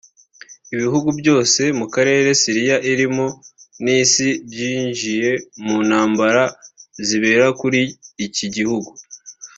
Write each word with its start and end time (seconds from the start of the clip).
Ibihugu 0.73 1.07
byo 1.19 1.33
mu 1.79 1.85
karere 1.93 2.29
Syria 2.41 2.77
irimo 2.91 3.27
n’isi 3.83 4.27
byinjiye 4.51 5.31
mu 5.65 5.77
ntambara 5.87 6.43
zibera 7.07 7.47
muri 7.59 7.81
iki 8.25 8.45
gihugu 8.55 8.91